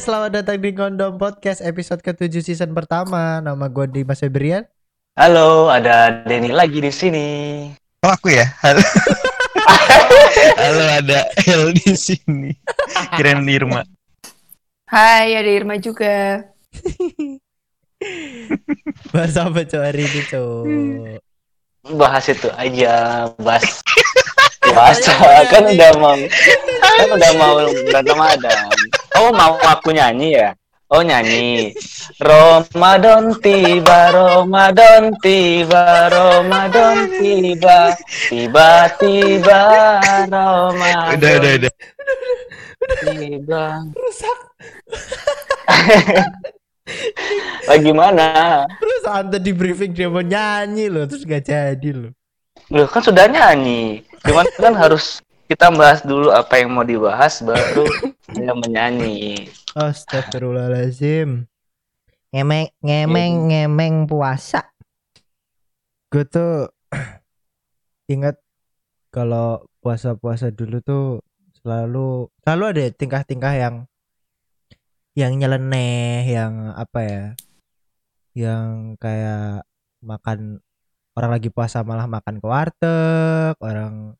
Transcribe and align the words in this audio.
guys, 0.00 0.08
selamat 0.08 0.32
datang 0.32 0.58
di 0.64 0.72
Kondom 0.72 1.20
Podcast 1.20 1.60
episode 1.60 2.00
ke-7 2.00 2.40
season 2.40 2.72
pertama. 2.72 3.44
Nama 3.44 3.68
gue 3.68 3.84
Dimas 3.84 4.24
Febrian. 4.24 4.64
Halo, 5.12 5.68
ada 5.68 6.24
Denny 6.24 6.48
lagi 6.48 6.80
di 6.80 6.88
sini. 6.88 7.28
Oh 8.00 8.08
aku 8.08 8.32
ya. 8.32 8.48
Halo. 8.64 8.80
Halo 10.64 10.84
ada 11.04 11.28
El 11.44 11.76
di 11.76 11.92
sini. 11.92 12.48
Kirain 13.12 13.44
Irma. 13.44 13.84
Hai, 14.88 15.36
ada 15.36 15.50
Irma 15.52 15.76
juga. 15.76 16.48
Bahas 19.12 19.36
apa 19.36 19.68
cowok 19.68 19.84
hari 19.84 20.08
ini 20.08 20.20
cowok? 20.32 20.64
Bahas 22.00 22.24
itu 22.32 22.48
aja, 22.56 23.28
bahas 23.36 23.84
bahasa 24.76 25.12
kan 25.52 25.68
udah 25.68 25.92
mau 26.00 26.16
kan 26.80 27.08
udah 27.12 27.32
mau 27.36 27.68
bulan 27.68 28.04
Ramadan. 28.08 28.64
Oh 29.20 29.36
mau 29.36 29.52
aku 29.60 29.92
nyanyi 29.92 30.40
ya? 30.40 30.56
Oh 30.88 31.04
nyanyi. 31.04 31.76
Ramadan 32.16 33.36
tiba, 33.44 34.08
Ramadan 34.16 35.12
tiba, 35.20 36.08
Ramadan 36.08 37.04
tiba, 37.20 37.92
tiba-tiba 38.32 39.60
Ramadan 40.24 41.20
Udah 41.20 41.32
udah 41.36 41.52
udah. 41.60 41.72
tiba. 43.04 43.64
Rusak. 43.92 44.38
Bagaimana? 47.68 48.26
Terus 48.80 49.02
anda 49.04 49.36
di 49.36 49.52
briefing 49.52 49.92
dia 49.92 50.08
mau 50.08 50.24
nyanyi 50.24 50.88
loh, 50.88 51.04
terus 51.04 51.28
gak 51.28 51.44
jadi 51.44 51.90
loh. 51.92 52.12
Loh 52.72 52.88
kan 52.88 53.04
sudah 53.04 53.28
nyanyi. 53.28 54.00
Cuman 54.24 54.48
kan 54.56 54.74
harus 54.74 55.20
kita 55.50 55.66
bahas 55.74 56.06
dulu 56.06 56.30
apa 56.30 56.62
yang 56.62 56.70
mau 56.70 56.86
dibahas 56.86 57.42
baru 57.42 57.82
saya 58.30 58.54
menyanyi. 58.54 59.50
Astagfirullahaladzim. 59.74 61.50
Ngemeng, 62.30 62.70
ngemeng, 62.78 63.50
ngemeng 63.50 64.06
puasa. 64.06 64.70
Gue 66.06 66.22
tuh 66.22 66.70
ingat 68.14 68.38
kalau 69.10 69.66
puasa-puasa 69.82 70.54
dulu 70.54 70.78
tuh 70.86 71.06
selalu 71.58 72.30
selalu 72.46 72.64
ada 72.70 72.82
tingkah-tingkah 72.94 73.54
yang 73.58 73.74
yang 75.18 75.34
nyeleneh, 75.34 76.30
yang 76.30 76.78
apa 76.78 77.00
ya? 77.02 77.24
Yang 78.38 78.94
kayak 79.02 79.66
makan 79.98 80.62
orang 81.18 81.30
lagi 81.34 81.50
puasa 81.50 81.82
malah 81.82 82.06
makan 82.06 82.38
ke 82.38 82.46
warteg, 82.46 83.58
orang 83.58 84.14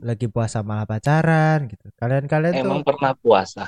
Lagi 0.00 0.26
puasa 0.26 0.60
malah 0.60 0.84
pacaran 0.84 1.64
gitu. 1.66 1.88
Kalian-kalian 1.94 2.52
tuh 2.52 2.62
Emang 2.62 2.80
pernah 2.80 3.12
puasa. 3.14 3.64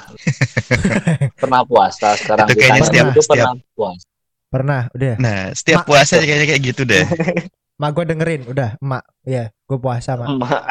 pernah 1.41 1.63
puasa 1.63 2.15
sekarang 2.15 2.47
Itu 2.47 2.59
kayaknya 2.59 2.83
setiap- 2.85 3.11
itu 3.11 3.23
setiap- 3.23 3.49
pernah 3.49 3.55
puasa. 3.73 4.07
pernah 4.49 4.83
udah 4.93 5.15
Nah 5.17 5.39
setiap 5.53 5.81
Ma- 5.81 5.89
puasa 5.89 6.15
kayaknya 6.19 6.47
kayak 6.47 6.63
gitu 6.63 6.83
deh. 6.85 7.05
mak 7.81 7.91
gue 7.93 8.05
dengerin 8.05 8.43
udah 8.47 8.77
mak 8.79 9.03
ya 9.23 9.49
gue 9.49 9.75
puasa 9.77 10.15
mak 10.15 10.29
Emak. 10.31 10.63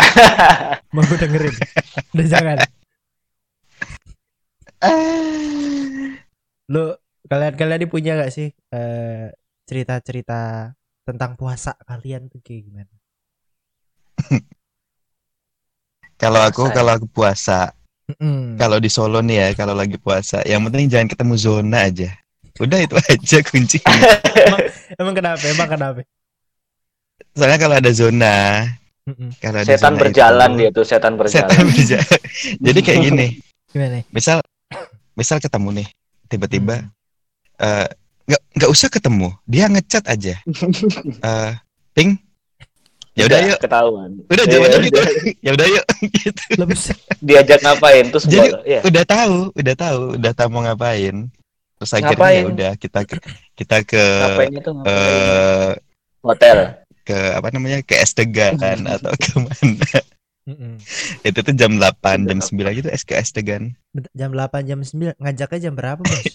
mak 0.88 1.04
gue 1.10 1.18
dengerin 1.20 1.56
udah 2.14 2.28
jangan 2.30 2.58
lu 6.68 6.96
kalian 7.26 7.54
kalian 7.54 7.80
ini 7.80 7.88
punya 7.88 8.16
gak 8.16 8.32
sih 8.32 8.48
eh, 8.70 9.28
cerita-cerita 9.66 10.72
tentang 11.04 11.36
puasa 11.36 11.76
kalian 11.82 12.28
tuh 12.28 12.40
kayak 12.40 12.62
gimana 12.64 12.94
Kalau 16.22 16.38
aku 16.40 16.70
ya? 16.70 16.74
kalau 16.78 16.92
aku 16.94 17.08
puasa, 17.10 17.74
Mm-mm. 18.08 18.54
kalau 18.56 18.78
di 18.78 18.88
Solo 18.88 19.20
nih 19.20 19.38
ya 19.42 19.48
kalau 19.58 19.74
lagi 19.74 19.98
puasa, 19.98 20.46
yang 20.46 20.62
penting 20.70 20.86
jangan 20.86 21.10
ketemu 21.10 21.34
zona 21.36 21.90
aja. 21.90 22.14
Udah 22.62 22.78
itu 22.78 22.94
aja 23.10 23.38
kuncinya. 23.42 23.96
emang 25.02 25.16
kenapa 25.18 25.42
emang 25.44 25.66
kenapa 25.68 26.00
Soalnya 27.32 27.58
kalau 27.58 27.76
ada 27.80 27.92
zona, 27.92 28.36
Mm-mm. 29.08 29.30
kalau 29.40 29.58
ada 29.64 29.72
setan 29.72 29.94
zona 29.96 30.02
berjalan 30.04 30.50
itu- 30.52 30.60
dia 30.60 30.70
tuh, 30.70 30.86
setan 30.86 31.14
berjalan. 31.16 31.50
Setan 31.50 31.66
berjalan. 31.74 32.20
Jadi 32.60 32.80
kayak 32.82 33.00
gini. 33.02 33.28
gimana 33.72 34.04
misal 34.12 34.44
misal 35.16 35.40
ketemu 35.40 35.80
nih 35.80 35.88
tiba-tiba 36.28 36.84
Hmm. 36.84 36.92
eh, 37.64 37.88
nggak 38.28 38.42
nggak 38.52 38.68
usah 38.70 38.88
ketemu 38.88 39.32
dia 39.48 39.66
ngechat 39.66 40.04
aja 40.06 40.36
Eh, 41.24 41.52
ping 41.96 42.20
ya 43.12 43.24
udah 43.26 43.40
yuk 43.44 43.60
ketahuan. 43.60 44.10
udah 44.24 44.36
Iya, 44.40 44.52
jawabannya 44.52 44.80
gitu 44.82 44.96
udah. 44.96 45.14
ya 45.38 45.52
udah 45.52 45.68
yuk 45.68 45.86
gitu 46.16 46.42
Diajak 47.20 47.60
ngapain 47.60 48.06
terus 48.08 48.26
Jadi- 48.26 48.52
boleh. 48.52 48.64
ya. 48.66 48.80
udah 48.82 49.04
tahu 49.04 49.36
udah 49.52 49.76
tahu 49.76 50.00
udah 50.16 50.32
tahu 50.32 50.48
mau 50.50 50.62
ngapain 50.62 51.16
terus 51.76 51.92
akhirnya 51.92 52.14
Ngapain? 52.14 52.40
ya 52.40 52.48
udah 52.48 52.72
kita 52.76 53.00
ke 53.04 53.16
kita 53.54 53.78
ke 53.84 54.00
Ngapain 54.00 54.52
itu 54.54 54.70
ngapain? 54.72 54.96
eh 54.96 55.72
Hotel. 56.22 56.58
ke 57.02 57.18
apa 57.34 57.48
namanya 57.50 57.80
ke 57.82 57.96
Estegan 57.96 58.56
atau 58.96 59.12
ke 59.12 59.32
mana 59.36 60.00
Mm-mm. 60.42 60.74
itu 61.22 61.38
tuh 61.38 61.54
jam 61.54 61.78
8 61.78 62.02
jam 62.24 62.40
9 62.40 62.50
gitu 62.74 62.90
SKS 62.90 63.30
Tegan 63.32 63.78
jam 64.12 64.32
8 64.32 64.50
jam 64.64 64.80
9 64.80 65.14
ngajaknya 65.16 65.60
jam 65.60 65.74
berapa 65.74 66.02
bos 66.02 66.26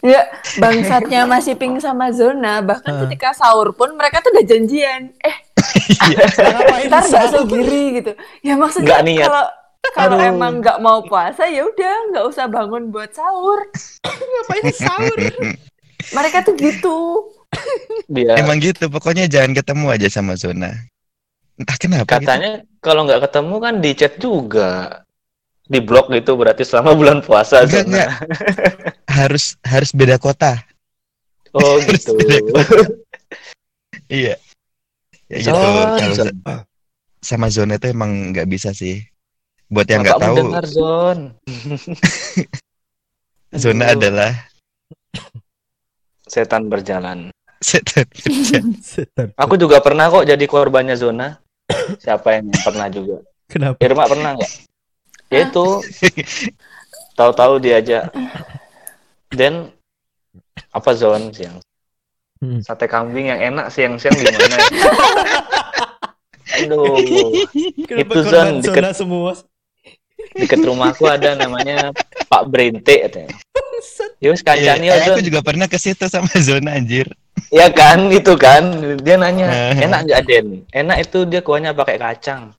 Ya, 0.00 0.22
bangsatnya 0.56 1.26
masih 1.26 1.52
ping 1.52 1.74
sama 1.76 2.08
zona. 2.10 2.58
Bahkan 2.60 2.86
Heeh. 2.88 3.02
ketika 3.04 3.34
sahur 3.34 3.70
pun 3.72 3.92
mereka 3.92 4.18
tuh 4.18 4.30
udah 4.30 4.46
janjian. 4.46 5.10
Eh, 5.18 5.36
ngapain 6.54 6.86
ntar 6.88 7.04
bakso 7.04 7.40
giri 7.46 7.84
gitu. 8.02 8.12
Ya 8.44 8.54
maksudnya 8.54 9.02
Nggak 9.02 9.26
kalau 9.26 9.44
kalau 9.94 10.18
emang 10.20 10.60
nggak 10.60 10.78
mau 10.84 11.00
puasa 11.06 11.48
ya 11.48 11.64
udah 11.64 11.94
nggak 12.12 12.24
usah 12.28 12.46
bangun 12.50 12.90
buat 12.92 13.10
sahur. 13.14 13.60
ngapain 14.32 14.64
sahur 14.74 15.18
Mereka 16.14 16.46
tuh 16.46 16.54
gitu. 16.56 16.98
Dia 18.08 18.38
emang 18.38 18.60
gitu 18.60 18.86
pokoknya 18.92 19.26
jangan 19.26 19.56
ketemu 19.56 19.86
aja 19.92 20.08
sama 20.12 20.36
zona 20.36 20.72
entah 21.58 21.74
kenapa 21.74 22.06
gitu. 22.06 22.22
katanya 22.22 22.52
kalau 22.78 23.02
nggak 23.02 23.26
ketemu 23.26 23.54
kan 23.58 23.74
di 23.82 23.90
chat 23.96 24.14
juga. 24.22 25.02
Di 25.68 25.84
blok 25.84 26.08
gitu 26.08 26.32
berarti 26.32 26.64
selama 26.64 26.96
bulan 26.96 27.18
puasa. 27.20 27.60
Enggak, 27.60 27.84
Zona. 27.84 27.92
enggak. 27.92 28.10
harus 29.04 29.44
harus 29.66 29.90
beda 29.92 30.16
kota 30.16 30.56
Oh 31.56 31.80
gitu. 31.88 32.12
iya 34.08 34.36
ya 35.28 35.36
gitu 35.44 35.52
Zon, 35.52 35.88
kalau 35.96 36.14
Zon. 36.16 36.26
zo- 36.32 36.64
sama 37.18 37.46
zona 37.50 37.76
itu 37.76 37.86
emang 37.90 38.32
nggak 38.32 38.48
bisa 38.48 38.70
sih 38.72 39.04
buat 39.68 39.84
yang 39.84 40.00
nggak 40.00 40.20
tahu 40.20 40.36
dengar 40.40 40.64
Zon. 40.64 41.18
zona 43.64 43.84
adalah 43.92 44.32
setan 46.28 46.68
berjalan. 46.68 47.32
setan 47.60 48.06
Setan. 48.84 49.34
Aku 49.34 49.58
juga 49.58 49.82
pernah 49.82 50.08
kok 50.08 50.24
jadi 50.24 50.44
korbannya 50.46 50.94
zona. 50.94 51.40
Siapa 52.00 52.40
yang 52.40 52.48
pernah 52.64 52.88
juga? 52.88 53.20
kenapa 53.48 53.76
Irma 53.84 54.04
pernah 54.08 54.30
nggak? 54.36 54.52
Ya 55.28 55.38
itu. 55.48 55.66
Tahu-tahu 57.18 57.60
diajak. 57.60 58.08
Dan 59.38 59.68
apa 60.72 60.90
zon 60.96 61.28
siang? 61.36 61.60
Hmm. 62.38 62.62
Sate 62.62 62.86
kambing 62.86 63.34
yang 63.34 63.40
enak 63.54 63.66
siang-siang 63.68 64.14
di 64.14 64.24
mana? 64.24 64.56
ya? 64.56 64.58
Aduh, 66.64 66.96
kenapa 67.84 68.12
Itu 68.14 68.20
zon 68.24 68.48
deket- 68.62 68.96
semua 68.96 69.32
deket 70.34 70.60
rumahku 70.62 71.04
ada 71.06 71.34
namanya 71.34 71.90
Pak 72.26 72.42
Brente 72.50 73.06
katanya. 73.06 73.34
Yus 74.18 74.42
kancani 74.42 74.90
Iya, 74.90 74.94
ya, 74.98 75.04
eh, 75.06 75.14
aku 75.14 75.22
juga 75.22 75.40
pernah 75.42 75.70
ke 75.70 75.78
situ 75.78 76.10
sama 76.10 76.26
zona 76.42 76.74
anjir 76.74 77.06
Ya 77.54 77.70
kan, 77.70 78.10
itu 78.10 78.34
kan. 78.34 78.82
Dia 78.98 79.14
nanya, 79.14 79.46
Eh. 79.74 79.86
enak 79.86 80.00
nggak 80.10 80.22
Den? 80.26 80.46
Enak 80.74 81.06
itu 81.06 81.18
dia 81.30 81.38
kuahnya 81.38 81.70
pakai 81.70 81.96
kacang. 81.98 82.50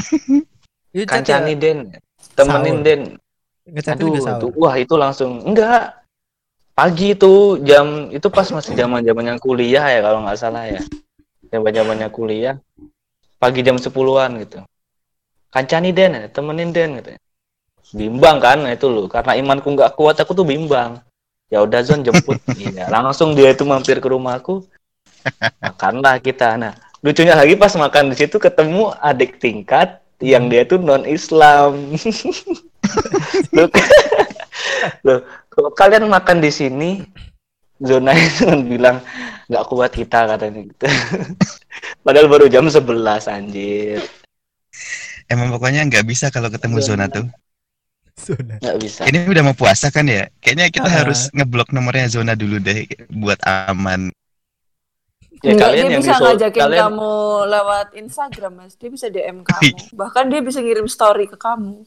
Itu 0.90 1.06
Kancani 1.06 1.54
Den. 1.54 1.94
Temenin 2.34 2.82
Sahur. 2.82 2.82
Den. 2.82 3.00
Aduh, 3.70 4.10
tuh, 4.18 4.50
wah 4.58 4.74
itu 4.74 4.94
langsung 4.98 5.38
enggak. 5.46 5.99
Pagi 6.80 7.12
itu 7.12 7.60
jam 7.60 8.08
itu 8.08 8.24
pas 8.32 8.48
masih 8.48 8.72
zaman 8.72 9.04
zamannya 9.04 9.36
kuliah 9.36 9.84
ya 9.84 10.00
kalau 10.00 10.24
nggak 10.24 10.40
salah 10.40 10.64
ya. 10.64 10.80
Zaman 11.52 11.76
zamannya 11.76 12.08
kuliah. 12.08 12.56
Pagi 13.36 13.60
jam 13.60 13.76
10-an 13.76 14.40
gitu. 14.40 14.64
Kancani 15.52 15.92
Den, 15.92 16.32
temenin 16.32 16.72
Den 16.72 16.96
gitu. 17.04 17.20
Bimbang 17.92 18.40
kan 18.40 18.64
itu 18.64 18.88
loh, 18.88 19.12
karena 19.12 19.36
imanku 19.36 19.76
nggak 19.76 19.92
kuat 19.92 20.24
aku 20.24 20.32
tuh 20.32 20.48
bimbang. 20.48 21.04
Ya 21.52 21.60
udah 21.60 21.84
Zon 21.84 22.00
jemput. 22.00 22.40
iya, 22.56 22.88
langsung 22.88 23.36
dia 23.36 23.52
itu 23.52 23.68
mampir 23.68 24.00
ke 24.00 24.08
rumahku. 24.08 24.64
Makanlah 25.60 26.16
kita. 26.16 26.56
Nah, 26.56 26.80
lucunya 27.04 27.36
lagi 27.36 27.60
pas 27.60 27.76
makan 27.76 28.08
di 28.08 28.24
situ 28.24 28.40
ketemu 28.40 28.96
adik 29.04 29.36
tingkat 29.36 30.00
yang 30.24 30.48
dia 30.48 30.64
tuh 30.64 30.80
non 30.80 31.04
Islam. 31.04 31.92
Loh, 35.02 35.20
kalau 35.48 35.70
kalian 35.70 36.06
makan 36.06 36.38
di 36.38 36.48
sini, 36.48 36.90
zona 37.78 38.12
itu 38.18 38.44
bilang 38.62 39.00
nggak 39.46 39.64
kuat 39.66 39.90
kita 39.90 40.28
katanya 40.28 40.60
gitu. 40.62 40.86
Padahal 42.04 42.26
baru 42.26 42.46
jam 42.46 42.64
11 42.64 42.86
anjir. 43.26 44.00
emang 45.26 45.46
pokoknya 45.48 45.86
nggak 45.86 46.02
bisa 46.04 46.26
kalau 46.28 46.48
ketemu 46.48 46.78
Zona. 46.78 47.06
zona 47.06 47.12
tuh 47.12 47.26
Zona. 48.16 48.54
nggak 48.58 48.78
bisa 48.78 49.00
Ini 49.04 49.24
udah 49.24 49.42
mau 49.42 49.54
puasa 49.54 49.86
kan 49.88 50.02
ya? 50.04 50.26
Kayaknya 50.38 50.66
kita 50.68 50.88
Ah. 50.88 50.96
harus 51.00 51.30
ngeblok 51.30 51.70
nomornya 51.70 52.10
zona 52.10 52.34
dulu 52.34 52.58
deh 52.58 52.82
buat 53.08 53.38
aman. 53.44 54.10
ya 55.40 55.54
Enggak, 55.54 55.70
kalian 55.70 55.80
dia 55.80 55.88
yang 55.88 56.02
bisa 56.02 56.12
disuruh- 56.12 56.26
ngajakin 56.28 56.60
kalian 56.60 56.82
kamu 56.84 57.12
lewat 57.48 57.86
Instagram, 57.94 58.52
Mas. 58.56 58.72
Dia 58.74 58.90
bisa 58.90 59.06
DM 59.06 59.38
kamu. 59.40 59.72
Bahkan 60.00 60.24
dia 60.28 60.40
bisa 60.40 60.58
ngirim 60.58 60.84
story 60.84 61.24
ke 61.24 61.36
kamu. 61.36 61.80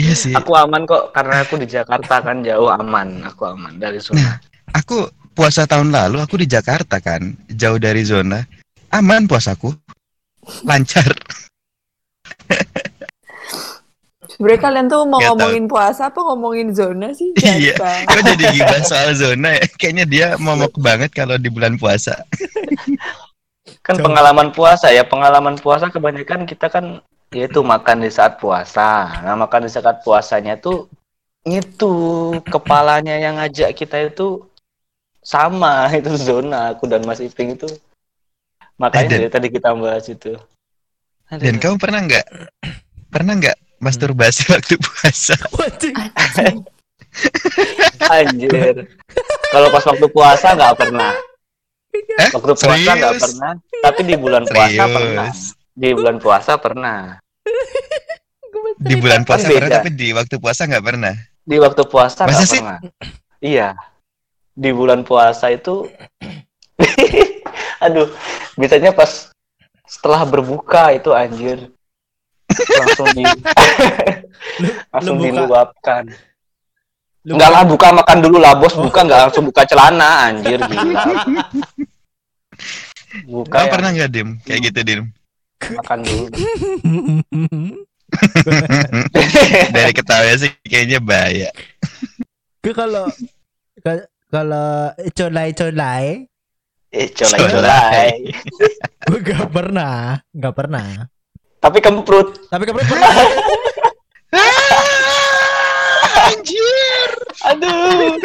Iya 0.00 0.14
sih. 0.16 0.32
aku 0.36 0.52
aman 0.56 0.84
kok 0.84 1.12
karena 1.16 1.44
aku 1.44 1.56
di 1.60 1.66
Jakarta 1.68 2.20
kan 2.20 2.44
jauh 2.44 2.68
aman 2.68 3.24
aku 3.24 3.48
aman 3.48 3.76
dari 3.80 3.96
zona 4.00 4.40
Aku 4.70 5.10
puasa 5.34 5.66
tahun 5.66 5.90
lalu 5.90 6.22
aku 6.22 6.38
di 6.38 6.46
Jakarta 6.46 7.02
kan, 7.02 7.34
jauh 7.50 7.78
dari 7.80 8.06
zona. 8.06 8.44
Aman 8.94 9.26
puasaku. 9.26 9.74
Lancar. 10.66 11.10
Sebenarnya 14.30 14.60
kalian 14.62 14.86
tuh 14.88 15.02
mau 15.04 15.20
tahu. 15.20 15.36
ngomongin 15.36 15.64
puasa 15.68 16.08
apa 16.08 16.20
ngomongin 16.22 16.70
zona 16.72 17.10
sih? 17.12 17.34
Iya. 17.60 17.76
Kok 18.06 18.20
jadi 18.34 18.44
gibah 18.54 18.80
soal 18.86 19.10
zona 19.14 19.58
ya? 19.58 19.66
Kayaknya 19.74 20.04
dia 20.06 20.26
momok 20.44 20.74
banget 20.80 21.10
kalau 21.12 21.36
di 21.36 21.50
bulan 21.50 21.76
puasa. 21.76 22.14
kan 23.80 23.96
Coba. 23.96 24.12
pengalaman 24.12 24.48
puasa 24.52 24.92
ya 24.92 25.06
pengalaman 25.06 25.56
puasa 25.56 25.88
kebanyakan 25.88 26.44
kita 26.44 26.68
kan 26.68 27.00
yaitu 27.30 27.62
makan 27.62 28.02
di 28.02 28.10
saat 28.10 28.36
puasa 28.36 29.22
nah 29.22 29.34
makan 29.34 29.66
di 29.66 29.70
saat 29.70 30.02
puasanya 30.02 30.58
tuh 30.58 30.90
itu 31.42 31.92
kepalanya 32.44 33.16
yang 33.16 33.38
ngajak 33.38 33.72
kita 33.72 34.10
itu 34.10 34.44
sama 35.20 35.86
itu 35.98 36.10
zona 36.16 36.74
aku 36.74 36.84
dan 36.84 37.02
Mas 37.04 37.18
Iping 37.18 37.54
itu 37.54 37.68
makanya 38.76 39.06
Eh, 39.06 39.08
Dan- 39.08 39.20
dari 39.20 39.30
tadi 39.30 39.48
kita 39.48 39.72
bahas 39.72 40.06
itu 40.06 40.34
Aduh. 41.30 41.46
Dan 41.46 41.62
kamu 41.62 41.78
pernah 41.78 42.02
nggak 42.02 42.26
pernah 43.06 43.38
nggak 43.38 43.56
masturbasi 43.78 44.50
waktu 44.50 44.74
puasa? 44.76 45.38
Anjir 48.10 48.86
kalau 49.50 49.68
pas 49.68 49.84
waktu 49.84 50.06
puasa 50.10 50.54
nggak 50.54 50.74
pernah 50.76 51.14
Eh? 51.90 52.30
waktu 52.30 52.54
puasa 52.54 52.90
nggak 52.90 53.14
Serius? 53.14 53.22
pernah 53.22 53.52
tapi 53.80 54.00
di 54.02 54.14
bulan 54.14 54.42
puasa 54.46 54.82
pernah 54.86 55.30
Serius. 55.30 55.58
Di 55.80 55.90
bulan 55.90 56.20
puasa 56.20 56.56
pernah 56.56 57.16
Di 58.80 58.96
bulan 58.96 59.24
puasa 59.24 59.44
Kan 59.44 59.52
pernah 59.54 59.68
beda. 59.68 59.76
tapi 59.80 59.90
di 59.92 60.08
waktu 60.10 60.36
puasa 60.36 60.64
nggak 60.64 60.84
pernah. 60.84 61.14
di 61.42 61.56
waktu 61.56 61.82
puasa 61.84 62.22
Masa 62.22 62.32
nggak 62.34 62.46
sih? 62.46 62.60
pernah 62.60 62.78
iya 63.40 63.68
di 64.52 64.70
bulan 64.70 65.00
puasa 65.00 65.48
itu 65.48 65.88
aduh 67.84 68.08
biasanya 68.54 68.92
pas 68.92 69.32
setelah 69.84 70.22
berbuka 70.22 70.92
itu 70.92 71.10
anjir 71.10 71.72
langsung 72.50 73.08
di 73.10 73.24
langsung 74.92 75.16
buka. 75.16 75.24
diluapkan 75.26 76.04
Lu 77.20 77.36
enggak 77.36 77.50
lah 77.50 77.64
buka 77.64 77.88
makan 77.94 78.18
dulu 78.18 78.36
lah 78.36 78.52
bos 78.54 78.72
buka 78.74 79.00
nggak 79.02 79.20
langsung 79.26 79.44
buka 79.44 79.62
celana 79.64 80.28
anjir 80.28 80.56
gila 80.58 81.04
buka 83.26 83.56
Kamu 83.56 83.66
ya, 83.66 83.70
pernah 83.70 83.88
nggak 83.90 84.10
dim 84.10 84.28
kayak 84.42 84.60
gitu 84.66 84.80
dim? 84.82 85.00
Makan 85.68 85.98
dulu. 86.00 86.24
Dari 89.74 89.92
ketawa 89.94 90.32
sih 90.34 90.50
kayaknya 90.66 90.98
bahaya. 90.98 91.50
Gue 92.64 92.74
kalau 92.76 93.06
ka- 93.80 94.08
kalau 94.28 94.92
colai 95.14 95.48
colai. 95.54 96.04
Eh 96.90 97.06
colai 97.14 98.10
gue 99.06 99.20
gak 99.22 99.46
pernah 99.54 100.18
gak 100.34 100.54
pernah. 100.58 101.06
Tapi 101.62 101.78
kemprut. 101.78 102.50
Tapi 102.50 102.66
kemarin 102.66 102.86
pernah 102.88 103.14
Anjir. 106.30 107.10
aduh 107.40 108.20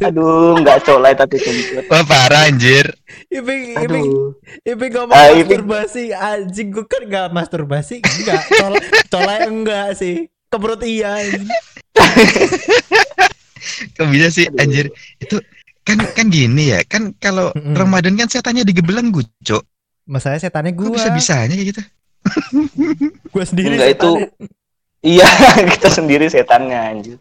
aduh 0.00 0.54
nggak 0.56 0.78
colai 0.82 1.12
tapi 1.12 1.36
kemprut 1.36 1.84
Wah 1.86 2.02
parah 2.02 2.46
anjir. 2.46 2.86
Iping 3.28 3.74
Iping 3.74 4.04
aduh 4.04 4.30
Iping 4.62 4.90
ngomong 4.92 5.12
Ah, 5.12 5.28
Iping. 5.30 5.64
masturbasi 5.64 6.02
anjing 6.10 6.68
gue 6.68 6.84
kan 6.84 7.02
gak 7.04 7.26
masturbasi 7.30 7.96
enggak 7.98 8.42
colai 8.48 8.80
colai 9.08 9.38
enggak 9.44 9.88
sih 9.94 10.14
keperut 10.46 10.80
iya 10.80 11.18
anjing. 11.18 11.44
Kok 13.94 14.06
bisa 14.08 14.28
sih 14.28 14.46
anjir? 14.52 14.88
Itu 15.16 15.42
kan 15.82 15.98
kan 16.08 16.26
gini 16.28 16.70
ya. 16.70 16.80
Kan 16.82 17.14
kalau 17.14 17.50
Mm-mm. 17.52 17.74
Ramadan 17.74 18.14
kan 18.14 18.26
setannya 18.26 18.62
digebelenggu, 18.62 19.22
Cok. 19.40 19.62
masalahnya 20.04 20.40
setannya 20.42 20.72
gue 20.72 20.88
bisa 20.88 21.10
bisanya 21.10 21.52
kayak 21.52 21.68
gitu? 21.68 21.82
gue 23.26 23.44
sendiri 23.44 23.76
Enggak, 23.76 23.92
itu- 23.92 24.16
setannya. 24.18 24.28
iya 25.00 25.28
kita 25.74 25.88
sendiri 25.90 26.26
setannya 26.26 26.78
anjir 26.78 27.16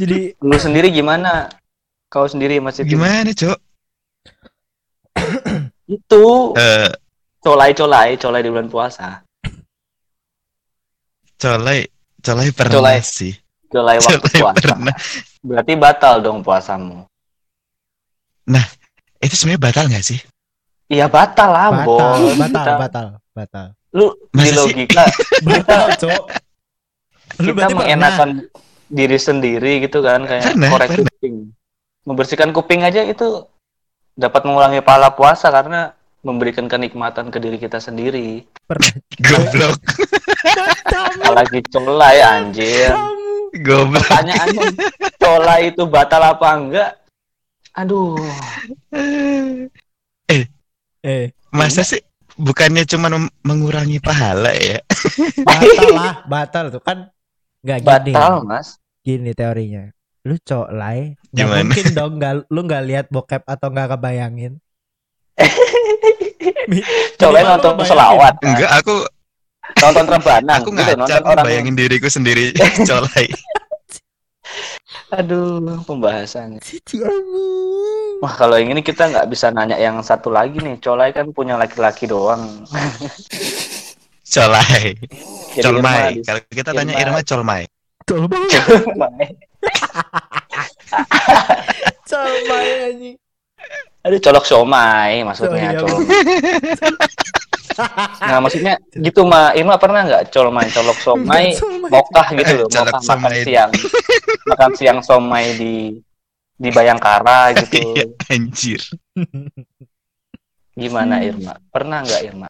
jadi 0.00 0.32
lu 0.40 0.56
sendiri 0.56 0.88
gimana 0.88 1.52
kau 2.08 2.24
sendiri 2.24 2.56
masih 2.58 2.82
Gimana, 2.82 3.30
Cok? 3.30 3.58
itu 5.86 6.24
Eh, 6.56 6.88
colai 7.38 7.70
colai 7.72 8.08
colai 8.16 8.40
di 8.40 8.48
bulan 8.48 8.66
puasa 8.66 9.20
colai 11.36 11.84
colai 12.18 12.48
pernah 12.52 12.74
Colai. 12.78 12.98
sih. 13.00 13.34
colai 13.66 13.96
waktu 13.98 14.18
Colai 14.18 14.40
puasa 14.40 14.56
pernah. 14.56 14.94
berarti 15.40 15.72
batal 15.74 16.14
dong 16.20 16.38
puasamu 16.40 17.04
Itu 19.20 19.34
sebenarnya 19.36 19.60
batal 19.60 19.84
nggak 19.86 20.04
sih? 20.06 20.20
iya 20.88 21.06
batal 21.06 21.50
lah 21.52 21.68
batal 21.70 21.86
bos 21.86 22.34
batal 22.40 22.66
batal 22.78 23.06
batal 23.30 23.66
lu 23.92 24.06
di 24.32 24.34
Masa 24.34 24.48
sih? 24.48 24.56
logika 24.56 25.04
batal 25.46 25.84
cok 25.94 26.22
lu 27.36 27.46
kita 27.46 27.52
berarti 27.52 27.72
pernah 27.72 27.78
mengenakan 27.78 28.28
diri 28.90 29.16
sendiri 29.16 29.86
gitu 29.86 30.02
kan 30.02 30.26
kayak 30.26 30.50
Pernah, 30.50 30.68
korek 30.74 30.88
pernah. 30.90 31.06
kuping. 31.14 31.34
Membersihkan 32.02 32.50
kuping 32.50 32.82
aja 32.82 33.06
itu 33.06 33.46
dapat 34.18 34.42
mengurangi 34.42 34.82
pahala 34.82 35.14
puasa 35.14 35.48
karena 35.48 35.94
memberikan 36.20 36.66
kenikmatan 36.66 37.30
ke 37.30 37.38
diri 37.38 37.56
kita 37.56 37.78
sendiri. 37.78 38.44
Pernah. 38.66 38.92
Goblok, 39.22 39.78
apalagi 41.22 41.60
colai 41.70 42.18
anjir. 42.20 42.92
Goblok. 43.62 44.04
pertanyaannya 44.04 44.66
colai 45.16 45.60
itu 45.70 45.82
batal 45.86 46.22
apa 46.34 46.48
enggak? 46.54 46.90
Aduh. 47.78 48.18
Eh 51.00 51.32
Masa 51.50 51.82
sih 51.82 51.98
bukannya 52.36 52.84
cuma 52.86 53.10
mengurangi 53.42 53.98
pahala 53.98 54.52
ya? 54.54 54.78
batal 55.42 55.88
lah 55.94 56.14
batal 56.28 56.64
tuh 56.70 56.82
kan. 56.84 57.08
Nggak 57.60 57.78
gini 57.80 58.12
batal 58.16 58.34
mas 58.44 58.79
gini 59.00 59.32
teorinya 59.32 59.88
lu 60.28 60.36
colai 60.44 61.16
nggak 61.32 61.46
Gimana? 61.48 61.60
mungkin 61.64 61.86
dong 61.96 62.12
nggak 62.20 62.32
lu 62.52 62.60
nggak 62.68 62.84
lihat 62.84 63.06
bokep 63.08 63.42
atau 63.48 63.68
nggak 63.72 63.96
kebayangin 63.96 64.60
lu 67.20 67.38
nonton 67.40 67.74
selawat 67.84 68.34
kan? 68.40 68.48
Enggak, 68.52 68.70
aku 68.80 68.94
nonton 69.80 70.04
rebanan 70.08 70.58
aku 70.60 70.68
gitu, 70.74 70.76
ngaca 70.76 70.96
nonton 70.98 71.20
aku 71.20 71.30
orang 71.32 71.44
bayangin 71.46 71.74
diriku 71.78 72.08
sendiri 72.12 72.52
colai. 72.90 73.26
aduh 75.10 75.80
pembahasannya 75.86 76.58
wah 78.20 78.34
kalau 78.34 78.58
yang 78.58 78.74
ini 78.74 78.82
kita 78.82 79.08
nggak 79.08 79.26
bisa 79.30 79.48
nanya 79.54 79.78
yang 79.78 80.02
satu 80.02 80.28
lagi 80.28 80.58
nih 80.60 80.76
colai 80.82 81.14
kan 81.14 81.30
punya 81.32 81.54
laki-laki 81.56 82.04
doang 82.04 82.66
Colai. 84.30 84.94
Colmai. 85.58 86.22
Kalau 86.22 86.38
kita 86.54 86.70
tanya 86.70 86.94
Irma- 86.94 87.26
Colmai. 88.10 88.42
Colmai 88.50 89.26
di- 89.30 89.38
colmai 92.04 92.66
anjing 92.90 93.16
aduh 94.00 94.18
colok 94.18 94.44
somai 94.44 95.20
maksudnya 95.22 95.52
Oh, 95.52 95.56
iya, 95.60 95.78
colok. 95.78 96.00
nah 98.20 98.38
maksudnya 98.40 98.74
gitu 98.90 99.22
mah 99.22 99.52
Irma 99.52 99.76
pernah 99.76 100.02
nggak 100.02 100.32
colmai 100.32 100.66
colok 100.68 100.98
somai 100.98 101.52
mokah 101.86 102.26
gitu 102.34 102.52
loh? 102.56 102.66
Mokah 102.66 102.84
makan 102.88 103.02
somai. 103.04 103.44
siang. 103.44 103.70
Makan 104.48 104.70
siang 104.74 104.98
somai 105.00 105.46
di 105.54 105.74
di 106.56 106.68
Bayangkara 106.68 107.52
Iya, 107.52 107.62
gitu 107.62 107.78
anjir. 108.26 108.80
gimana 110.72 111.20
Irma? 111.20 111.54
Pernah 111.68 112.00
nggak 112.02 112.20
Irma? 112.24 112.48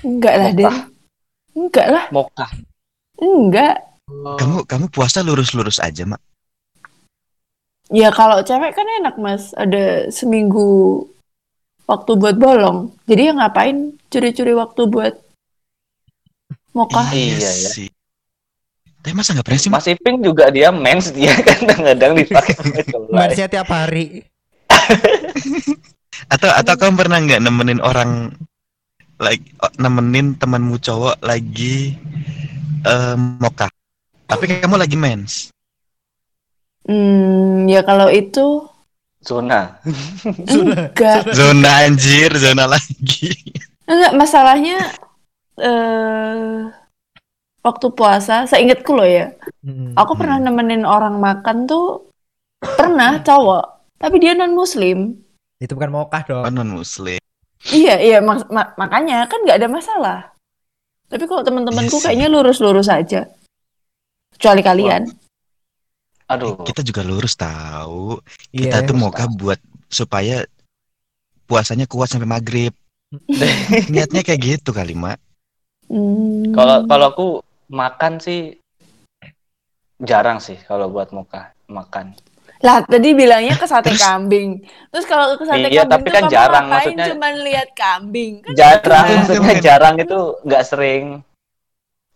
Enggak 0.00 0.34
lah, 0.34 0.50
Den. 0.50 0.64
mokah 0.64 0.80
Enggak 1.54 1.86
lah. 1.92 2.04
mokah 2.10 2.50
Enggak. 3.14 3.76
Kamu 4.08 4.68
kamu 4.68 4.86
puasa 4.92 5.24
lurus-lurus 5.24 5.80
aja, 5.80 6.04
Mak. 6.04 6.20
Ya 7.92 8.08
kalau 8.12 8.40
cewek 8.40 8.72
kan 8.76 8.88
enak, 9.00 9.16
Mas. 9.16 9.52
Ada 9.56 10.12
seminggu 10.12 11.04
waktu 11.84 12.12
buat 12.16 12.36
bolong. 12.36 12.92
Jadi 13.08 13.28
ya 13.28 13.32
ngapain 13.36 13.96
curi-curi 14.08 14.52
waktu 14.56 14.82
buat 14.88 15.14
mokah? 16.72 17.12
Iya, 17.12 17.40
ya. 17.40 17.70
sih. 17.70 17.88
Tapi 19.04 19.12
masa 19.12 19.36
nggak 19.36 19.44
pernah 19.44 19.60
sih? 19.60 19.68
Mas 19.68 19.84
Iping 19.84 20.24
juga 20.24 20.48
dia 20.48 20.72
mens 20.72 21.12
dia 21.12 21.36
kadang-kadang 21.44 22.16
dipakai 22.16 22.56
Marsnya 23.12 23.52
tiap 23.52 23.68
hari 23.68 24.24
Atau 26.32 26.48
atau 26.48 26.74
kamu 26.80 27.04
pernah 27.04 27.20
nggak 27.20 27.44
nemenin 27.44 27.84
orang 27.84 28.32
like 29.20 29.44
oh, 29.60 29.68
nemenin 29.76 30.40
temanmu 30.40 30.80
cowok 30.80 31.20
lagi 31.20 32.00
eh, 32.80 33.16
moka. 33.44 33.68
Tapi 34.24 34.44
kamu 34.48 34.76
lagi 34.80 34.96
mens. 34.96 35.52
Hmm, 36.84 37.64
ya 37.64 37.80
kalau 37.84 38.12
itu 38.12 38.68
Zona. 39.28 39.80
enggak. 40.44 41.32
Zona 41.32 41.88
anjir, 41.88 42.28
zona 42.36 42.68
lagi. 42.68 43.32
Enggak, 43.88 44.12
masalahnya 44.12 44.92
eh 45.56 46.68
waktu 47.64 47.86
puasa, 47.96 48.44
seingatku 48.44 48.92
loh 48.92 49.08
ya. 49.08 49.32
Mm-mm. 49.64 49.96
Aku 49.96 50.12
pernah 50.20 50.36
nemenin 50.36 50.84
orang 50.84 51.16
makan 51.16 51.64
tuh 51.64 52.12
pernah 52.60 53.16
cowok, 53.24 53.96
tapi 53.96 54.20
dia 54.20 54.36
non 54.36 54.52
muslim. 54.52 55.16
Itu 55.56 55.72
bukan 55.72 55.92
mokah 55.92 56.22
dong. 56.28 56.44
Oh, 56.44 56.52
non 56.52 56.68
muslim. 56.68 57.16
Iya, 57.72 57.96
iya 57.96 58.18
mak- 58.20 58.52
ma- 58.52 58.76
makanya 58.76 59.24
kan 59.24 59.40
nggak 59.40 59.56
ada 59.56 59.68
masalah. 59.72 60.18
Tapi 61.08 61.24
kalau 61.24 61.40
teman-temanku 61.40 61.96
kayaknya 62.04 62.28
lurus-lurus 62.28 62.92
aja. 62.92 63.24
Kecuali 64.34 64.62
kalian. 64.62 65.02
Aduh. 66.24 66.64
Kita 66.64 66.80
juga 66.80 67.04
lurus 67.04 67.36
tahu. 67.36 68.18
Iya. 68.50 68.80
Kita 68.80 68.88
tuh 68.88 68.96
moka 68.96 69.24
buat 69.28 69.60
supaya 69.86 70.42
puasanya 71.44 71.84
kuat 71.84 72.08
sampai 72.10 72.26
maghrib. 72.26 72.72
Niatnya 73.92 74.24
kayak 74.24 74.40
gitu 74.40 74.74
kali, 74.74 74.96
Mak. 74.96 75.20
Hmm. 75.86 76.50
Kalau 76.50 76.88
kalau 76.88 77.06
aku 77.12 77.26
makan 77.68 78.16
sih 78.18 78.56
jarang 80.00 80.40
sih 80.40 80.56
kalau 80.64 80.88
buat 80.90 81.12
muka 81.12 81.52
makan. 81.68 82.16
Lah 82.64 82.80
tadi 82.80 83.12
bilangnya 83.12 83.60
ke 83.60 83.68
sate 83.68 83.92
kambing. 83.92 84.64
Terus 84.88 85.04
kalau 85.04 85.36
ke 85.36 85.44
sate 85.44 85.68
Iya, 85.68 85.84
kambing 85.84 85.92
tapi 85.92 86.08
kan 86.08 86.22
kamu 86.24 86.32
jarang, 86.32 86.64
ngapain 86.64 86.80
maksudnya- 86.88 87.08
cuman 87.12 87.34
lihat 87.44 87.68
kambing? 87.76 88.32
Kan 88.40 88.52
Jarang, 88.56 89.04
Iya, 89.04 89.16
maksudnya 89.20 89.52
temen. 89.52 89.60
jarang 89.60 89.94
itu 90.00 90.18
nggak 90.48 90.64
sering. 90.64 91.04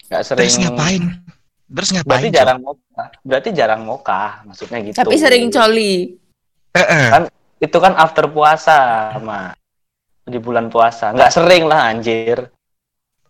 Nggak 0.09 0.23
sering. 0.25 0.41
Terus 0.41 0.57
ngapain? 0.65 1.03
Terus 1.69 1.89
ngapain? 1.93 2.09
Berarti 2.09 2.29
jarang 2.33 2.59
moka. 2.65 3.03
Berarti 3.21 3.49
jarang 3.53 3.83
moka, 3.85 4.23
maksudnya 4.49 4.79
gitu. 4.81 4.97
tapi 4.97 5.17
sering 5.21 5.53
coli. 5.53 6.17
Eh, 6.73 6.81
eh. 6.81 7.09
Itu 7.61 7.77
kan 7.77 7.93
after 7.93 8.25
puasa, 8.33 9.13
Ma. 9.21 9.53
Di 10.25 10.39
bulan 10.41 10.73
puasa. 10.73 11.13
Nggak 11.13 11.33
sering 11.33 11.69
lah, 11.69 11.93
anjir. 11.93 12.49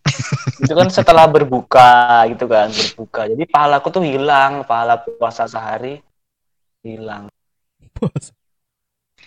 itu 0.64 0.73
kan 0.73 0.88
setelah 0.88 1.26
berbuka 1.26 2.25
gitu 2.30 2.47
kan, 2.47 2.71
berbuka. 2.71 3.26
Jadi 3.26 3.45
pahalaku 3.50 3.87
tuh 3.90 4.02
hilang, 4.07 4.62
pahala 4.64 5.02
puasa 5.02 5.50
sehari 5.50 5.99
hilang. 6.87 7.26
Bos. 7.99 8.30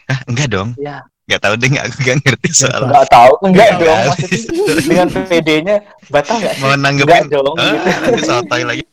Ah, 0.08 0.20
enggak 0.28 0.48
dong. 0.52 0.72
Ya, 0.80 1.04
Enggak 1.28 1.42
tahu 1.48 1.54
deh, 1.60 1.68
nggak- 1.72 1.86
aku 1.88 1.98
nggak 2.04 2.18
ngerti 2.28 2.50
soal. 2.52 2.82
nggak 2.92 3.08
tahu, 3.08 3.34
enggak 3.48 3.68
Nggak 3.72 3.80
dong. 3.80 4.00
Maksudnya 4.12 4.84
dengan 4.84 5.08
PD-nya 5.12 5.76
batal 6.12 6.36
nggak 6.44 6.54
sih? 6.56 6.62
Mau 6.64 6.68
Enggak 6.72 6.80
nanggepin 6.84 7.26
dong. 7.32 7.56
Ah, 7.56 7.76
gitu. 8.12 8.64
lagi. 8.68 8.84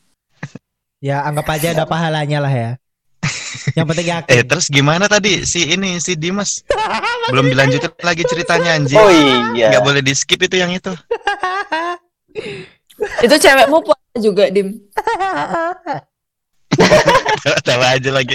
Ya 0.99 1.23
anggap 1.23 1.47
aja 1.49 1.75
ada 1.75 1.85
pahalanya 1.93 2.39
lah 2.43 2.53
ya. 2.53 2.71
Yang 3.75 3.87
penting 3.95 4.09
yakin. 4.15 4.33
Eh, 4.35 4.43
terus 4.47 4.67
gimana 4.69 5.07
tadi 5.07 5.47
si 5.47 5.71
ini 5.71 5.99
si 6.03 6.19
Dimas? 6.19 6.63
Belum 7.33 7.47
dilanjutin 7.51 7.93
lagi 8.03 8.23
ceritanya 8.27 8.75
anjir. 8.79 8.99
Oh 8.99 9.11
iya. 9.55 9.71
Nggak 9.75 9.85
boleh 9.85 10.03
di 10.03 10.13
skip 10.17 10.41
itu 10.43 10.57
yang 10.59 10.73
itu. 10.73 10.91
Itu 13.23 13.35
cewekmu 13.39 13.79
puasa 13.85 14.17
juga, 14.19 14.51
Dim. 14.51 14.75
Tahu 17.63 17.83
aja 17.83 18.11
lagi. 18.11 18.35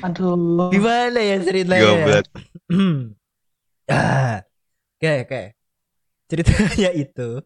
Aduh. 0.00 0.72
Gimana 0.72 1.20
ya 1.20 1.36
ceritanya? 1.44 1.84
Goblok. 1.84 2.26
Ah, 3.90 4.46
Oke 5.02 5.26
oke. 5.26 5.42
Ceritanya 6.30 6.94
itu. 6.94 7.42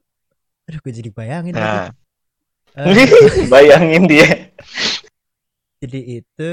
Aduh 0.68 0.78
gue 0.84 0.92
jadi 0.92 1.08
bayangin. 1.08 1.56
Nah, 1.56 1.88
Bayangin 3.52 4.04
dia. 4.04 4.50
jadi 5.78 6.00
itu 6.18 6.52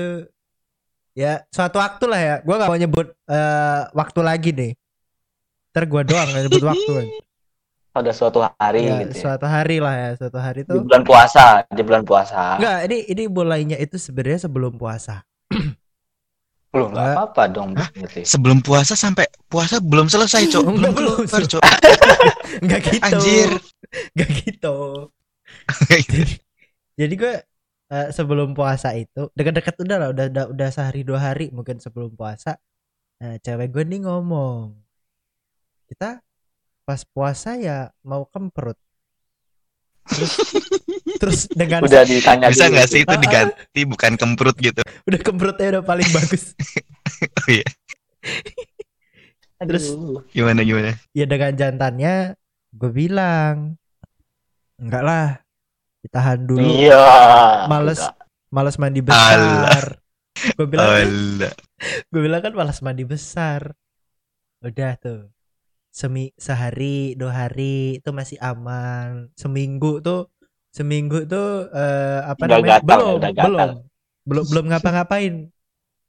ya 1.13 1.41
suatu 1.49 1.79
waktu 1.79 2.05
lah 2.05 2.21
ya. 2.21 2.35
Gue 2.41 2.55
gak 2.55 2.67
mau 2.67 2.77
nyebut 2.77 3.07
eh, 3.25 3.81
waktu 3.91 4.19
lagi 4.21 4.49
deh. 4.51 4.71
Ntar 5.71 5.87
gue 5.87 6.01
doang 6.03 6.27
gak 6.27 6.43
nyebut 6.45 6.63
waktu. 6.63 6.91
kan. 6.93 7.07
Pada 7.91 8.11
suatu 8.11 8.39
hari 8.55 8.87
Ya, 8.87 9.03
gitu. 9.03 9.11
Ya. 9.11 9.19
suatu 9.19 9.45
hari 9.45 9.77
lah 9.77 9.93
ya. 9.93 10.09
Suatu 10.15 10.37
hari 10.37 10.63
Di 10.63 10.69
tuh. 10.69 10.83
bulan 10.83 11.03
puasa, 11.03 11.43
di 11.67 11.81
bulan 11.81 12.03
puasa. 12.03 12.55
Enggak, 12.55 12.77
ini 12.87 12.97
ini 13.07 13.23
mulainya 13.27 13.77
itu 13.77 13.97
sebenarnya 13.97 14.45
sebelum 14.45 14.75
puasa. 14.75 15.25
Belum 16.71 16.87
nggak 16.87 17.03
Nggak. 17.03 17.15
apa-apa 17.19 17.43
dong 17.51 17.69
berarti. 17.75 18.23
sebelum 18.23 18.63
puasa 18.63 18.95
sampai 18.95 19.27
puasa 19.45 19.83
belum 19.83 20.07
selesai, 20.07 20.47
Cok. 20.47 20.63
Belum 20.79 20.93
belum. 20.95 21.15
keluar, 21.27 21.43
Cok. 21.43 21.63
Enggak 22.63 22.79
gitu. 22.87 23.03
Anjir. 23.03 23.49
Enggak 24.15 24.29
gitu. 24.39 24.75
Jadi 26.99 27.13
gue 27.17 27.33
eh, 27.91 28.07
sebelum 28.15 28.55
puasa 28.55 28.95
itu 28.95 29.27
dekat-dekat 29.35 29.75
udah 29.83 29.97
lah 29.97 30.09
udah, 30.15 30.25
udah 30.31 30.45
udah 30.53 30.69
sehari 30.71 31.03
dua 31.03 31.19
hari 31.19 31.51
mungkin 31.51 31.77
sebelum 31.79 32.15
puasa 32.15 32.55
eh, 33.19 33.37
cewek 33.43 33.71
gue 33.71 33.83
nih 33.85 34.07
ngomong 34.07 34.75
kita 35.91 36.23
pas 36.87 37.01
puasa 37.03 37.59
ya 37.59 37.91
mau 38.01 38.25
kemprut 38.27 38.79
terus 40.07 40.33
terus 41.21 41.39
dengan 41.51 41.85
Udah 41.85 42.03
ditanya 42.07 42.49
Bisa 42.49 42.67
nggak 42.71 42.87
sih 42.89 43.05
itu 43.05 43.15
diganti 43.21 43.81
bukan 43.85 44.17
kemprut 44.17 44.57
gitu? 44.57 44.81
udah 45.07 45.19
kemprutnya 45.21 45.67
udah 45.77 45.83
paling 45.85 46.09
bagus 46.09 46.57
Oh 47.21 47.49
iya. 47.53 47.67
terus 49.61 49.93
Aduh. 49.93 50.25
Gimana 50.33 50.65
gimana? 50.65 50.97
ya 51.13 51.25
dengan 51.29 51.53
jantannya 51.53 52.33
gue 52.73 52.91
bilang 52.91 53.77
enggak 54.81 55.03
lah 55.05 55.27
ditahan 56.01 56.39
dulu. 56.41 56.61
Iya. 56.61 57.05
males 57.69 58.01
Enggak. 58.01 58.15
males 58.49 58.75
mandi 58.77 59.01
besar. 59.01 59.81
Gue 60.57 60.65
bilang 60.65 60.89
gue 62.09 62.21
bilang 62.21 62.41
kan 62.41 62.53
malas 62.59 62.79
mandi 62.81 63.03
besar. 63.05 63.73
Udah 64.61 64.93
tuh. 64.97 65.29
Semi 65.91 66.31
sehari 66.39 67.19
dua 67.19 67.45
hari 67.47 67.99
itu 67.99 68.09
masih 68.15 68.37
aman. 68.39 69.27
Seminggu 69.35 69.99
tuh 69.99 70.31
seminggu 70.71 71.27
tuh 71.27 71.67
eh, 71.69 72.19
apa 72.23 72.47
Udah 72.47 72.57
namanya? 72.63 72.79
gatal 72.79 72.87
ya, 72.87 72.95
belum 72.95 73.17
udah 73.19 73.31
gatal. 73.31 73.45
belum. 73.51 73.71
Belum 74.21 74.45
belum 74.47 74.65
ngapa-ngapain. 74.71 75.33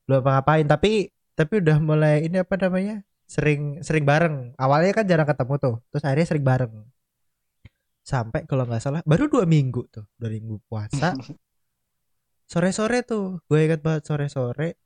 Belum 0.06 0.18
ngapa-ngapain. 0.20 0.66
Tapi 0.68 0.92
tapi 1.32 1.54
udah 1.64 1.76
mulai 1.82 2.28
ini 2.28 2.36
apa 2.40 2.54
namanya? 2.60 3.02
Sering 3.26 3.80
sering 3.82 4.04
bareng. 4.04 4.52
Awalnya 4.54 4.92
kan 4.94 5.04
jarang 5.08 5.26
ketemu 5.26 5.54
tuh. 5.58 5.74
Terus 5.90 6.02
akhirnya 6.04 6.26
sering 6.28 6.44
bareng 6.46 6.72
sampai 8.02 8.44
kalau 8.50 8.66
nggak 8.66 8.82
salah 8.82 9.00
baru 9.06 9.30
dua 9.30 9.44
minggu 9.46 9.82
tuh 9.90 10.04
dua 10.18 10.30
minggu 10.30 10.58
puasa. 10.68 11.14
Sore-sore 12.52 13.00
tuh 13.06 13.40
gue 13.48 13.58
ingat 13.64 13.80
banget 13.80 14.02
sore-sore 14.08 14.76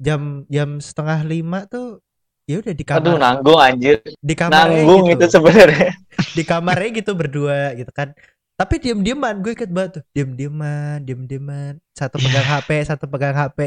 jam 0.00 0.42
jam 0.50 0.80
setengah 0.82 1.20
lima 1.22 1.68
tuh 1.68 2.00
ya 2.48 2.58
udah 2.58 2.74
di 2.74 2.84
Aduh 2.88 3.14
kamar 3.14 3.20
nanggung 3.20 3.60
anjir. 3.60 3.96
di 4.18 4.34
kamarnya 4.34 4.82
Nanggung 4.82 5.02
gitu. 5.06 5.20
itu 5.20 5.26
sebenarnya. 5.30 5.90
di 6.36 6.42
kamarnya 6.42 6.90
gitu 6.98 7.12
berdua 7.14 7.76
gitu 7.78 7.92
kan. 7.92 8.10
Tapi 8.58 8.74
diem 8.82 9.00
dieman 9.02 9.42
gue 9.42 9.52
inget 9.54 9.70
banget 9.70 9.90
tuh 10.00 10.04
diem 10.14 10.30
dieman 10.38 11.02
diem 11.06 11.22
dieman 11.26 11.72
satu 11.92 12.16
pegang 12.22 12.46
hp 12.56 12.68
satu 12.88 13.04
pegang 13.10 13.34
hp 13.36 13.58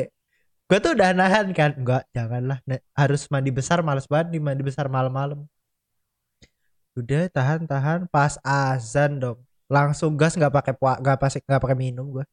gue 0.66 0.78
tuh 0.82 0.92
udah 0.98 1.14
nahan 1.14 1.54
kan 1.54 1.78
enggak 1.78 2.04
janganlah 2.10 2.58
harus 2.98 3.30
mandi 3.30 3.54
besar 3.54 3.86
males 3.86 4.10
banget 4.10 4.34
nih 4.34 4.42
mandi 4.42 4.64
besar 4.66 4.90
malam-malam 4.90 5.46
udah 6.96 7.28
tahan 7.30 7.68
tahan 7.68 8.00
pas 8.08 8.40
azan 8.42 9.20
dong 9.20 9.40
langsung 9.68 10.16
gas 10.16 10.36
nggak 10.38 10.54
pakai 10.54 10.74
pua 10.76 10.96
nggak 11.02 11.18
pakai 11.20 11.40
nggak 11.44 11.62
pakai 11.64 11.78
minum 11.78 12.06
gue 12.12 12.26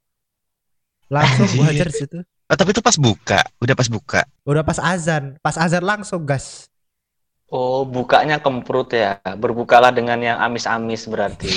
langsung 1.11 1.47
gue 1.53 1.65
Anjir. 1.65 1.87
hajar 1.87 1.91
situ 1.93 2.19
Oh, 2.53 2.59
tapi 2.59 2.77
itu 2.77 2.85
pas 2.85 2.93
buka, 3.01 3.41
udah 3.65 3.73
pas 3.73 3.89
buka. 3.89 4.21
udah 4.45 4.61
pas 4.61 4.77
azan 4.77 5.41
pas 5.41 5.57
azan 5.57 5.81
langsung 5.81 6.21
gas 6.29 6.69
Oh, 7.53 7.85
bukanya 7.85 8.41
kemprut 8.41 8.97
ya. 8.97 9.21
Berbukalah 9.37 9.93
dengan 9.93 10.17
yang 10.25 10.39
amis-amis 10.41 11.05
berarti. 11.05 11.53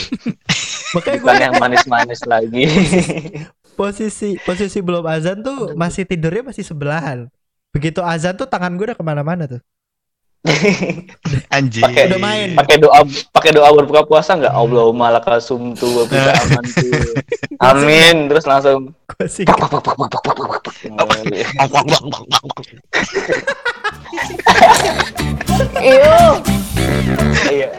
makanya 0.96 1.18
gue 1.24 1.24
Bukan 1.24 1.40
yang 1.40 1.56
manis-manis 1.56 2.22
lagi. 2.28 2.68
posisi 3.80 4.40
posisi 4.48 4.80
belum 4.80 5.04
azan 5.04 5.44
tuh 5.44 5.76
masih 5.76 6.08
tidurnya 6.08 6.48
masih 6.48 6.64
sebelahan 6.64 7.28
begitu 7.76 8.00
azan 8.00 8.36
tuh 8.40 8.48
tangan 8.48 8.72
gue 8.80 8.86
udah 8.88 8.98
ke 8.98 9.04
mana-mana 9.04 9.44
tuh 9.52 9.62
Anjir. 11.56 11.82
Pakai 11.82 12.04
udah 12.12 12.20
main. 12.22 12.54
Pakai 12.54 12.78
doa 12.78 13.02
pakai 13.34 13.52
doa 13.54 13.70
berbuka 13.74 14.06
puasa 14.06 14.38
enggak? 14.38 14.54
Allahumma 14.54 15.10
lakal 15.10 15.42
sumtu 15.42 15.90
wa 15.90 16.04
bika. 16.06 16.34
Amin. 17.74 18.30
Terus 18.30 18.46
langsung 18.46 18.94
Iya. 25.76 26.42
iya. 27.52 27.70